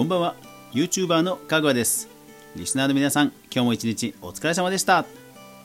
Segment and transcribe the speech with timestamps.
[0.00, 0.34] こんばんは。
[0.72, 2.08] YouTuber のかぐわです。
[2.56, 5.04] リスナーの皆さん今日も一日お疲れ様でした。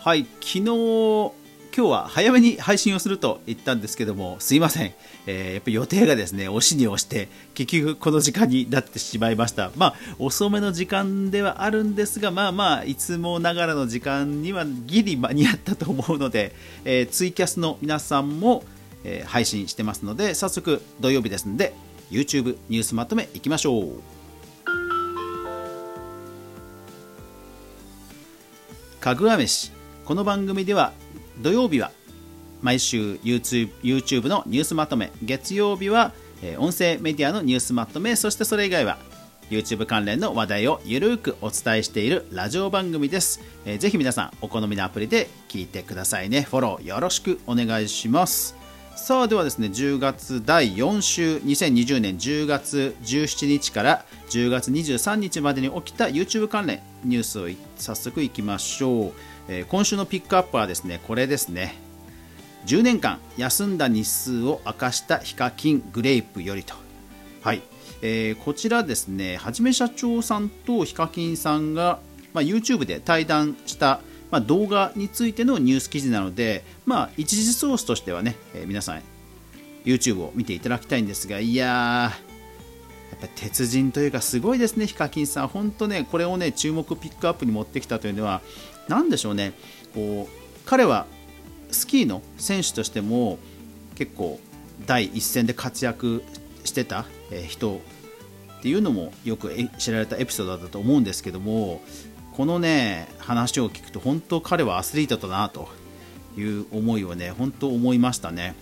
[0.00, 1.32] はい昨日今
[1.72, 4.92] 日は早めに配信をすると言ったんですけどもすいません、
[5.26, 9.70] えー、やっぱ予定がですね押しに押して結局この時間になってしまいました。
[9.78, 16.54] まあ遅めの時間ではあるんですがまあまあいつもながらの時間にはギリ間に合ったと思うので、
[16.84, 18.62] えー、ツイキャスの皆さんも、
[19.04, 21.72] え、配信してますので早速土曜日ですので
[22.10, 24.17] YouTube ニュースまとめいきましょう。
[29.08, 29.72] かぐわ飯。
[30.04, 30.92] この番組では
[31.40, 31.92] 土曜日は
[32.60, 35.10] 毎週 YouTube, のニュースまとめ。
[35.22, 36.12] 月曜日は
[36.58, 38.16] 音声メディアのニュースまとめ。
[38.16, 38.98] そしてそれ以外は
[39.48, 46.42] YouTube 関連の話題をゆるくお伝えしているラジオ番組です、えー、ぜひ皆さんお好みのアプリで聞いてくださいね。
[46.42, 48.57] フォローよろしくお願いします。
[48.98, 59.12] さあではですね10月第4週2020年10月17日から10月23日までに起きた YouTube 関連ニュースを早速いきましょう、
[59.48, 61.76] えー、今週のピックアップはですねこれですね。
[62.66, 66.74] 10年間休んだ日数を明かしたヒカキングレープよりと。
[67.40, 67.62] はい、
[68.02, 72.00] えー、こちらですねはじめ社長さんとヒカキンさんが、
[72.34, 79.02] まあ、YouTube で対談したまあ、動画についてのニュース記事なので、まあ、一時ソースとしてはね、えー、皆さん
[79.84, 85.48] YouTube を見ていただきたいんですがいややっぱ鉄人というかすごいですねヒカキンさん。
[85.48, 88.42] 本当ねこれをね注目ピックアップに持ってきたというのは
[88.86, 89.54] 何でしょうね
[89.94, 91.06] こう彼は
[91.70, 93.38] スキーの選手としても
[93.94, 94.38] 結構
[94.86, 96.22] 第一線で活躍
[96.64, 97.06] してた
[97.48, 97.80] 人
[98.58, 101.80] っていうのもよく知られたエピソードだと思うんですけども
[102.38, 105.68] このね話を聞くと本当彼はアスリートだなと。
[106.38, 108.54] いう思いをね本当思いましたね。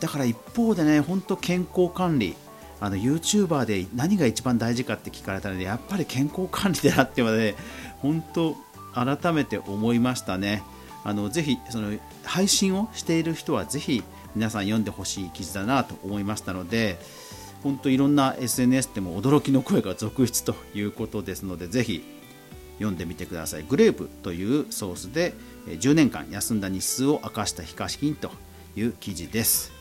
[0.00, 2.36] だから一方でね本当健康管理。
[2.80, 7.54] あの YouTuber で何が一番大事かって聞かれたのでやっぱり健康管理だなっていうので、
[7.98, 8.56] 本当
[8.92, 10.64] 改めて思いましたね。
[11.04, 14.02] あのぜひその配信をしている人はぜひ
[14.34, 16.98] 皆さん読んでほしい記事だなと思いましたので
[17.62, 22.04] 本当いろんな SNS でも驚きの声が続出ということですのでぜひ
[22.74, 23.64] 読んでみてください。
[23.68, 25.34] グレープというソースで
[25.66, 28.30] 10年間休んだ日数を明かした非可資金と
[28.76, 29.72] いう記事です。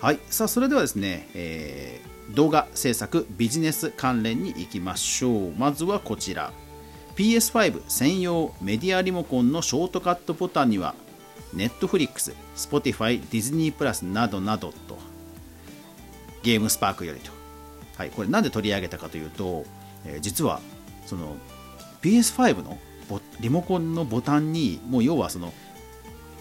[0.00, 5.52] はい、さあそれではですね、えー、動画制作ビジネス関連に行きましょう。
[5.56, 6.52] まずはこちら。
[7.16, 10.94] PS5 専用メディアリモコンのショートカットボタンには
[11.54, 14.96] Netflix、Spotify、Disney プラスなどなどと
[16.42, 17.30] ゲームスパークよりと。
[17.96, 19.66] はい、これなんで取り上げたかというと、
[20.06, 20.62] えー、実は
[21.04, 21.36] その
[22.02, 22.78] PS5 の
[23.40, 25.52] リモコンのボタンにもう要はその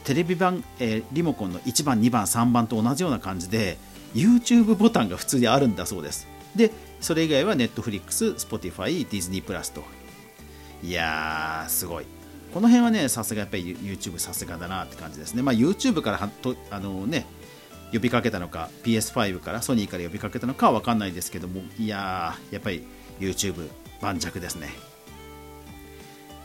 [0.03, 3.77] テレビ版、えー、リモコンの1番2番3番と同じような感じで
[4.13, 6.27] YouTube ボタンが普通にあるんだそうです。
[6.55, 9.83] でそれ以外は Netflix、Spotify、Disney プラスと。
[10.83, 12.05] いやーすごい。
[12.53, 15.43] この辺はねさすがやっぱり YouTube さすがだなって感じですね。
[15.43, 17.25] まあ YouTube からとあのね
[17.93, 22.83] 呼びかけたのか PS5 からソニーから呼びかけたのかは分かんないですけどもいやーやっぱり
[23.19, 23.69] YouTube
[24.01, 24.69] 盤石ですね。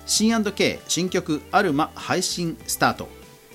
[0.06, 3.09] C&K 新曲アルマ配信スタート、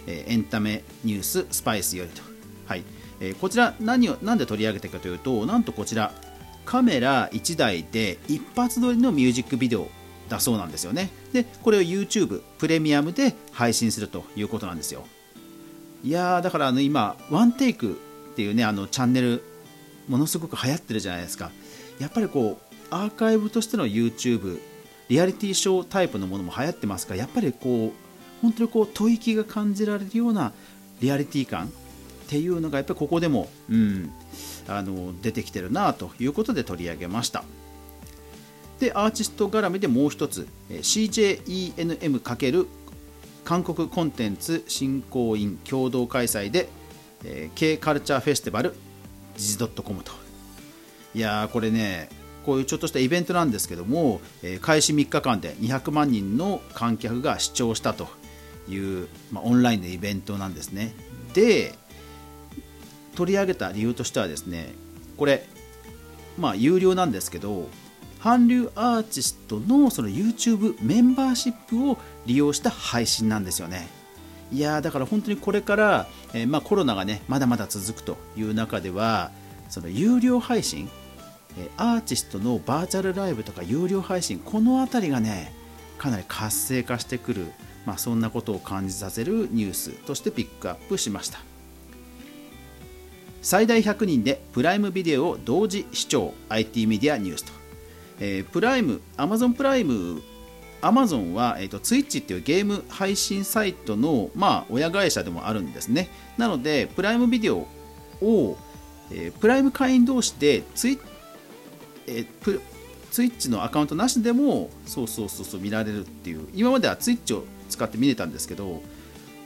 [0.08, 2.22] え、エンタメニューススパイスよりと、
[2.66, 2.84] はい。
[3.20, 6.14] え、こちら何を何で取り上げたかというとなんとこちら
[6.66, 9.90] カメラ1台で一発撮りのミュージックビデオ
[10.30, 11.09] だそうなんですよね。
[11.34, 15.06] でこれを YouTube プレミアムで配信するということなんですよ。
[16.04, 17.94] いやーだからあの今ワンテイク
[18.32, 19.44] っていうねあのチャンネル
[20.08, 21.52] ものすごく流行ってるじゃないですか。
[22.00, 24.59] やっぱりこうアーカイブとしての YouTube
[25.09, 27.92] リアリティショータイプのものも流行ってますがやっぱりこう
[28.42, 30.53] 本当にこう吐息が感じられるような
[31.02, 31.70] リアリティ感っ
[32.28, 34.12] ていうのがやっぱりここでも、うん、
[34.68, 37.44] あの出てきてるなということで取り上げました。
[38.80, 42.68] でアーティスト絡みでもう一つ CJENM×
[43.44, 46.70] 韓国コンテンツ振興員共同開催で、
[47.26, 48.76] えー、K カルチャーフェスティバル
[49.35, 50.11] ジジ .com と。
[51.16, 52.09] いやーこれね
[52.46, 58.08] こういうちょっとしたイベントなんですけども、えー、開始3日間で200万人の観客が視聴したと
[58.68, 60.94] いう、まあ、オンラインのイベントなんですね。
[61.34, 61.76] で、
[63.16, 64.74] 取り上げた理由としてはですね、
[65.18, 65.46] これ、
[66.38, 67.70] まあ、有料なんですけど、
[68.22, 73.88] 韓流アーティストのその YouTube メンバーシップを利用した配信なんですよね。
[74.52, 79.32] いやだから本当にこれから、えー、まあ、コロナがねまだまだ続くという中では
[79.70, 80.90] その有料配信
[81.78, 85.53] アーティストのバーチャルライブとか有料配信この辺りがね
[85.97, 87.52] かなり活性化してくる、
[87.85, 91.40] まあ、そんなことを感じさせるニュースとしてピックアップしました
[93.41, 97.59] 最大100人でプライムビデオを同時視聴 IT メディアニュースと
[98.20, 100.22] えー、プライム、アマゾンプライム、
[100.82, 106.09] アマゾンは、えーと、 Twitch っていうゲーム配信サイトの、まあ、親会社でもあるんですね。
[106.38, 107.67] なので、プライムビデオ
[108.22, 108.58] を、
[109.11, 111.00] えー、プライム会員同士でツイ,、
[112.09, 112.61] えー、
[113.11, 118.82] Twitch のアカウントなしでもそうそうそうそう見られるっていう今までは Twitch を使って見れたんですけど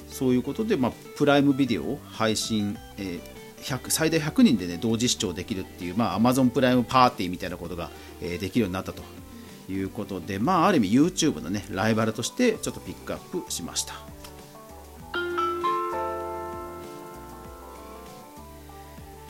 [0.07, 7.89] そういうことで、まあ、プライムビデオ配信、えー、最大100人で、ね、同時視聴できるっていう、まあ、Amazon プライムパーティーみたいなことが、
[8.21, 9.01] えー、できるようになったと
[9.69, 14.12] いうことで、まあ、ある意味 YouTube の、ね、ライバルとしてちょっとピックアップしました。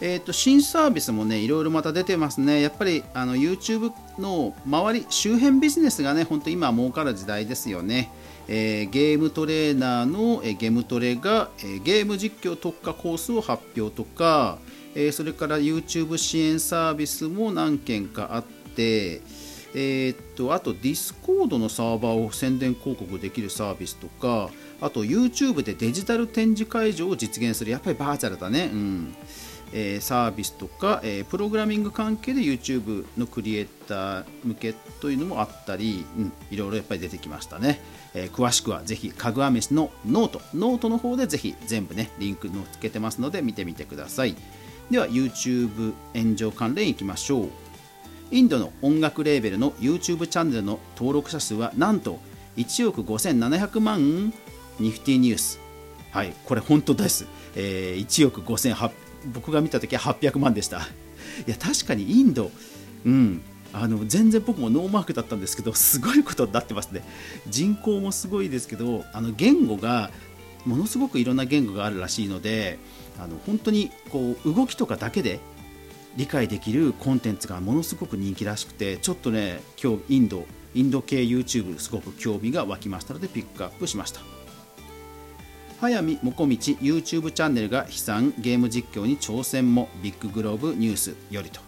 [0.01, 8.11] えーと、新サービスもねいろいろまた出てますね、やっぱりあの YouTube の周り、周辺ビジネスがね本当今儲かる時代ですよね。
[8.47, 14.57] えー、ゲームトレーナーの、えー、ゲームトレが、えー、ゲーム実況特化コースを発表とか、
[14.95, 19.21] えそれから YouTube 支援サービスも何件かあって、
[19.73, 24.49] えー、っとあと Discord のサーバーを宣伝広告できるサービスとか
[24.79, 27.71] あと YouTube でデジタル展示会場を実現する。
[27.71, 29.15] やっぱりバーチャルだね、うん。
[29.73, 37.81] えー、サービスとか、えー、プログラミング関係で YouTube のクリエイター向けというのもあったり、うん、いろいろやっぱり出てきましたね、
[38.13, 44.35] えー、詳しくはぜひかぐわ飯の note。note の方でぜひ全部ねリンク載っけてますので見てみてください。
[44.91, 47.49] では YouTube 炎上関連いきましょう。
[48.31, 52.19] インドの音楽レーベルの YouTube チャンネルの登録者数はなんと
[52.57, 54.33] 1億5700万
[54.79, 55.59] ニフティニュース
[56.11, 60.79] はいこれ本当です、えー、1億5800僕が見た時は800万でした。
[61.47, 62.51] いや確かにインド
[63.05, 63.41] うん
[63.73, 67.03] あの全然僕もノーマークだったんですけどすごいことになってますね。
[67.47, 70.11] 人口もすごいですけどあの言語が
[70.65, 72.77] ものすごくいろんな言語があるらしいので
[73.19, 75.39] あの本当にこう動きとかだけで
[76.15, 84.32] 理解できるコンテンツがものすごく人気らしくてちょっとね今日インドインド系 YouTube すごく興味が湧きましたのでピックアップしました。
[85.83, 91.59] 早見もこみち YouTube チャンネルが悲惨ゲーム実況に挑戦もビッググローブニュースよりと。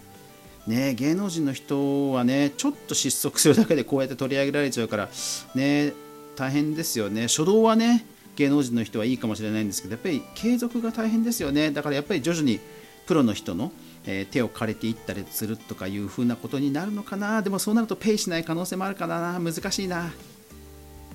[0.67, 5.09] ね芸能人の人はねちょっと失速するだけでこうやって取り上げられちゃうから
[5.53, 5.91] ね
[6.37, 7.23] 大変ですよね。
[7.23, 8.05] 初動はね
[8.37, 11.71] 芸能人の人はいいかもしれないんですけどやっぱり継続が大変ですよね。
[11.71, 12.61] だからやっぱり徐々に
[13.07, 13.73] プロの人の、
[14.05, 17.41] え、手を借りていったりするとかいう風なことになるのかな。
[17.41, 19.41] でもそうなるとペイしない可能性もあるかな。
[19.41, 20.13] 難しいな。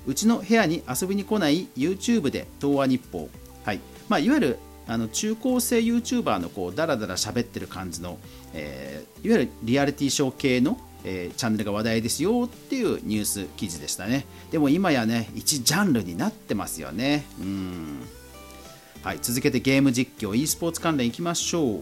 [0.07, 3.29] うちの部屋に遊びに来ない YouTube で東亜日報、
[3.63, 3.79] はい。
[4.09, 8.17] まあ、いわゆるあの中高生 YouTuber のこうダラダラ喋ってる感じの、
[8.53, 14.25] えー、いわゆるリアリティショー系の、えー、チャンネルが話題ですよっていうニュース記事でしたね。
[14.51, 17.25] でも今やね一ジャンルになってますよね。
[17.39, 17.99] うん。
[19.03, 19.19] はい。
[19.21, 21.81] 続けてゲーム実況 e スポーツ関連いきましょう。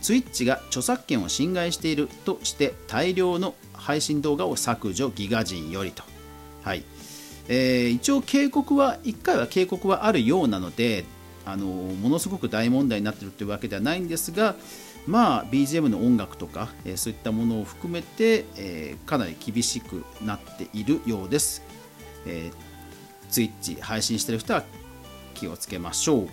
[0.00, 6.02] Twitch が著作権を侵害しているとして大量の配信動画を削除ギガ人よりと。
[6.62, 6.84] はい。
[7.48, 11.04] えー、一応警告は1回は警告はあるようなので
[11.44, 14.54] あのものすごく大問題になっているというわけではないんですが、
[15.06, 21.62] まあ、BGM の音楽とか、えー、そういったものを含めて、えー、かなり厳しくなっているようです。
[22.26, 24.64] えー、Twitch 配信している人は
[25.34, 26.28] 気をつけましょう。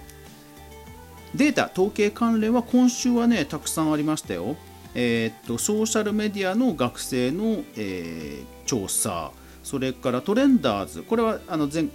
[1.35, 4.55] データ、統計関連は今週はね、たくさんありましたよ。
[4.93, 9.31] えー、っとソーシャルメディアの学生の、えー、調査、
[9.63, 11.85] それからトレンダーズ、これはあの前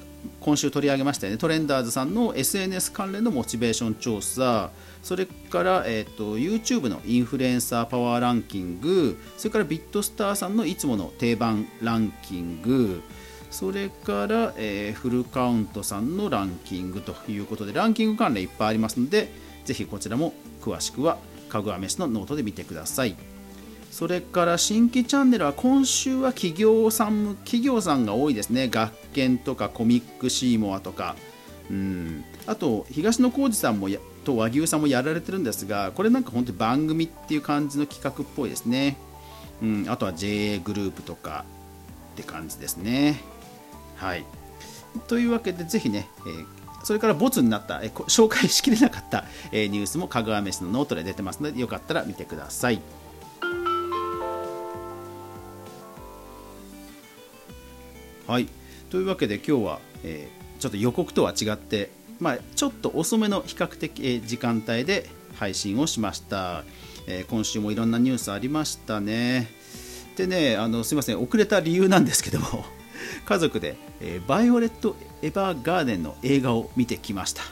[0.41, 4.71] 今週取り上げましたよね、トレンダーズさんの SNS 関連のモチベーション調査、
[5.03, 13.03] それから、えーと、YouTube のインフルエンサーパワーランキング、それから BitStar さんのいつもの定番ランキング、
[13.51, 19.31] それから、えー、フルカウントさんのランキングということで、ランキング関連いっぱいありますので、
[19.65, 21.19] ぜひこちらも詳しくは、
[21.49, 23.36] かぐわ飯のノートで見てください。
[23.97, 28.69] それから新規チャンネルは今週は企業さん企業さんが多いですね。
[28.69, 31.17] 学研とかコミックシーモアとか。
[31.71, 32.23] うん。
[32.47, 33.89] あと東野幸治さんも
[34.23, 38.99] と和牛さんもやられてるんですがこれなんか本当に番組っていう感じの企画っぽいですね、
[39.63, 41.47] うん、あとは JA グループとか
[42.13, 43.23] って感じですね。
[43.95, 44.27] はい。
[45.09, 46.47] というわけでぜひね、えー
[46.85, 52.81] それからボツになった、え紹介しきれなかった、えニュースもかぐわ飯のノートで出てますのでよかったら見てください。
[58.27, 58.49] はい。
[58.91, 66.65] というわけで今日は、えー、ちょっと予告とは違って、まあ、ちょっと遅めの比較的、えー、時間帯で配信をしました、
[67.07, 69.49] えー、今週もいろんなニュースありましたね。
[70.17, 71.23] でねあのすみません。
[71.23, 72.65] 遅れた理由なんですけども
[73.27, 77.43] 家族で、えー、バイオレット・エヴァーガーデンの映画を見てきました。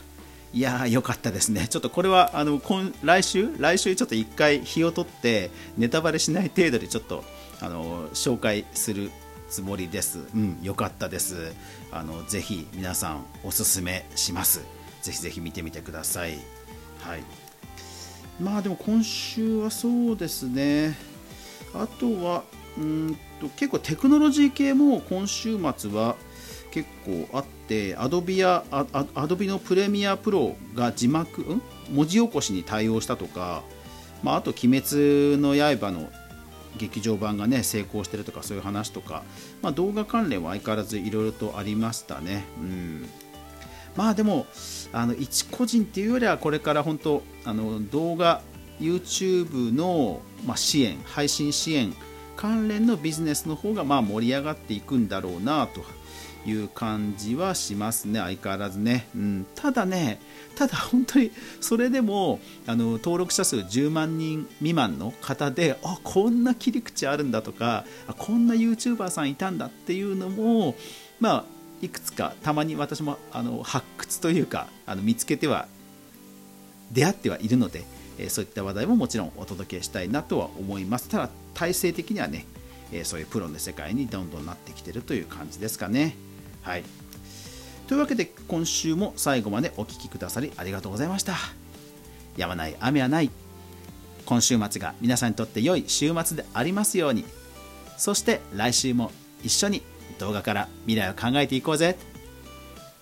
[0.52, 1.66] いやー、よかったですね。
[1.68, 3.48] ちょっとこれは、あの、今来週？
[3.58, 7.24] 来週ちょっと1回日を取って、ネタバレしない程度でちょっと
[7.60, 9.10] あの紹介する
[9.48, 10.20] つもりです。
[10.34, 11.52] うん、よかったです。
[11.92, 14.60] あのぜひ皆さんおすすめします。
[15.02, 16.38] ぜひぜひ見てみてください。
[17.00, 17.22] はい。
[18.40, 20.96] まあでも今週はそうですね。
[21.74, 22.44] あとは
[22.76, 26.16] うんと結構テクノロジー系も今週末は
[26.70, 31.62] 結構あって Adobe や Adobe のプレミアプロが字幕、ん？
[31.92, 33.62] 文字起こしに対応したとか、
[34.22, 36.10] まあ、あと「鬼滅の刃」の
[36.76, 39.22] 劇場版がね成功してるとかそういう話とか、
[39.62, 42.44] まあ、動画関連は相変わらずいろいろとありましたね。
[42.58, 43.08] うん
[43.96, 44.46] まあでも
[44.92, 48.42] あの一個人っていうよりはこれから本当あの動画
[48.80, 51.94] YouTube の、まあ、支援配信支援
[52.36, 55.84] 関連のビジネスの方がまあ盛り上がっていくんだろうなと
[56.46, 59.06] いう感じはしますね、相変わらずね。
[59.14, 60.20] うん、ただね、
[60.56, 70.74] ただ本当にそれでもあの登録者数10万人未満の方で、あこんな切り口あるんだとか、あこんな YouTuber さんいたんだっていうのも、
[71.20, 71.44] まあ、
[71.82, 75.68] いくつかたまに私もあの発掘というかあの見つけては
[76.92, 77.84] 出会ってはいるので、
[78.18, 81.08] えそういった話題ももちろんお届けしたいなとは思います。
[81.08, 82.46] ただ体制的にはね、
[82.92, 86.14] えそういうプロの世界にどんどんなってきてるという感じですかね。
[86.64, 86.84] はい。
[87.86, 91.36] というわけで今週も最後までお聴きくださりありがとうございました。
[92.36, 93.30] やまない雨はない。
[94.24, 97.24] 今週末が皆さんにとって良い週末でありますように。
[97.98, 99.12] そして来週も
[99.44, 99.82] 一緒に
[100.18, 101.96] 動画から未来を考えていこうぜ。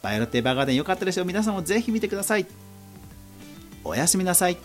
[0.02, 2.47] バイオロッテバーガーデン良かったでしょう皆さんもぜひ見てください。
[3.85, 4.57] おやすみなさい。